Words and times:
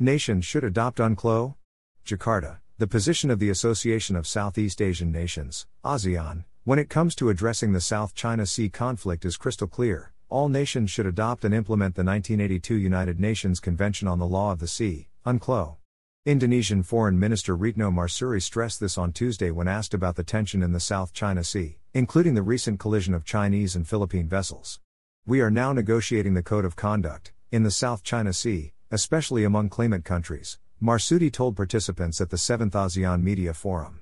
Nations 0.00 0.44
should 0.44 0.62
adopt 0.62 1.00
UNCLOS? 1.00 1.56
Jakarta, 2.06 2.58
the 2.78 2.86
position 2.86 3.32
of 3.32 3.40
the 3.40 3.50
Association 3.50 4.14
of 4.14 4.28
Southeast 4.28 4.80
Asian 4.80 5.10
Nations, 5.10 5.66
ASEAN, 5.84 6.44
when 6.62 6.78
it 6.78 6.88
comes 6.88 7.16
to 7.16 7.30
addressing 7.30 7.72
the 7.72 7.80
South 7.80 8.14
China 8.14 8.46
Sea 8.46 8.68
conflict 8.68 9.24
is 9.24 9.36
crystal 9.36 9.66
clear. 9.66 10.12
All 10.28 10.48
nations 10.48 10.92
should 10.92 11.06
adopt 11.06 11.44
and 11.44 11.52
implement 11.52 11.96
the 11.96 12.04
1982 12.04 12.76
United 12.76 13.18
Nations 13.18 13.58
Convention 13.58 14.06
on 14.06 14.20
the 14.20 14.26
Law 14.26 14.52
of 14.52 14.60
the 14.60 14.68
Sea, 14.68 15.08
UNCLOS. 15.26 15.78
Indonesian 16.24 16.84
Foreign 16.84 17.18
Minister 17.18 17.56
Retno 17.56 17.92
Marsudi 17.92 18.40
stressed 18.40 18.78
this 18.78 18.98
on 18.98 19.12
Tuesday 19.12 19.50
when 19.50 19.66
asked 19.66 19.94
about 19.94 20.14
the 20.14 20.22
tension 20.22 20.62
in 20.62 20.70
the 20.70 20.78
South 20.78 21.12
China 21.12 21.42
Sea, 21.42 21.80
including 21.92 22.34
the 22.34 22.42
recent 22.42 22.78
collision 22.78 23.14
of 23.14 23.24
Chinese 23.24 23.74
and 23.74 23.88
Philippine 23.88 24.28
vessels. 24.28 24.78
We 25.26 25.40
are 25.40 25.50
now 25.50 25.72
negotiating 25.72 26.34
the 26.34 26.42
Code 26.44 26.64
of 26.64 26.76
Conduct, 26.76 27.32
in 27.50 27.64
the 27.64 27.72
South 27.72 28.04
China 28.04 28.32
Sea, 28.32 28.74
especially 28.90 29.44
among 29.44 29.68
claimant 29.68 30.04
countries, 30.04 30.58
Marsudi 30.82 31.30
told 31.30 31.56
participants 31.56 32.20
at 32.20 32.30
the 32.30 32.36
7th 32.36 32.72
ASEAN 32.72 33.22
Media 33.22 33.52
Forum. 33.52 34.00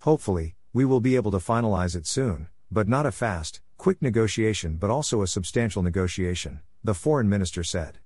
Hopefully, 0.00 0.56
we 0.72 0.84
will 0.84 1.00
be 1.00 1.16
able 1.16 1.30
to 1.30 1.38
finalize 1.38 1.94
it 1.94 2.06
soon, 2.06 2.48
but 2.70 2.88
not 2.88 3.06
a 3.06 3.12
fast, 3.12 3.60
quick 3.76 4.02
negotiation 4.02 4.76
but 4.76 4.90
also 4.90 5.22
a 5.22 5.26
substantial 5.26 5.82
negotiation, 5.82 6.60
the 6.82 6.94
foreign 6.94 7.28
minister 7.28 7.62
said. 7.62 7.98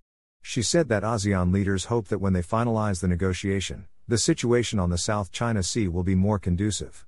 She 0.42 0.62
said 0.62 0.88
that 0.88 1.02
ASEAN 1.02 1.52
leaders 1.52 1.86
hope 1.86 2.08
that 2.08 2.20
when 2.20 2.32
they 2.32 2.42
finalize 2.42 3.00
the 3.00 3.08
negotiation, 3.08 3.86
the 4.06 4.18
situation 4.18 4.78
on 4.78 4.90
the 4.90 4.98
South 4.98 5.32
China 5.32 5.62
Sea 5.62 5.88
will 5.88 6.04
be 6.04 6.14
more 6.14 6.38
conducive. 6.38 7.06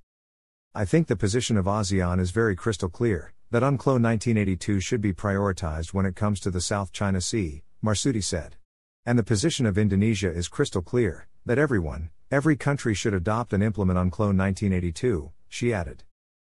I 0.75 0.85
think 0.85 1.09
the 1.09 1.17
position 1.17 1.57
of 1.57 1.67
ASEAN 1.67 2.21
is 2.21 2.31
very 2.31 2.55
crystal 2.55 2.89
clear 2.89 3.33
that 3.51 3.63
UNCLOS 3.63 4.01
1982 4.01 4.81
should 4.81 5.01
be 5.01 5.13
prioritized 5.13 5.93
when 5.93 6.07
it 6.07 6.15
comes 6.15 6.39
to 6.41 6.51
the 6.51 6.61
South 6.61 6.93
China 6.93 7.21
Sea, 7.21 7.65
Marsudi 7.83 8.23
said. 8.23 8.57
And 9.07 9.19
the 9.19 9.23
position 9.23 9.65
of 9.65 9.79
Indonesia 9.79 10.31
is 10.31 10.49
crystal 10.49 10.83
clear 10.83 11.27
that 11.47 11.59
everyone, 11.59 12.11
every 12.31 12.55
country 12.55 12.95
should 12.95 13.15
adopt 13.15 13.55
and 13.55 13.63
implement 13.63 13.99
UNCLOS 13.99 14.37
1982, 14.37 15.33
she 15.49 15.73
added. 15.73 16.05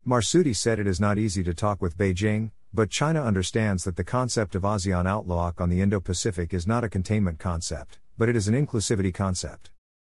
Marsudi 0.05 0.55
said 0.55 0.81
it 0.81 0.87
is 0.89 0.99
not 0.99 1.17
easy 1.17 1.45
to 1.45 1.55
talk 1.55 1.81
with 1.81 1.97
Beijing, 1.97 2.51
but 2.75 2.91
China 2.91 3.23
understands 3.23 3.85
that 3.85 3.95
the 3.95 4.03
concept 4.03 4.57
of 4.57 4.63
ASEAN 4.63 5.07
outlook 5.07 5.61
on 5.61 5.69
the 5.69 5.81
Indo 5.81 6.01
Pacific 6.01 6.53
is 6.53 6.67
not 6.67 6.83
a 6.83 6.89
containment 6.89 7.39
concept, 7.39 8.01
but 8.19 8.29
it 8.29 8.35
is 8.35 8.49
an 8.49 8.55
inclusivity 8.55 9.15
concept. 9.15 9.71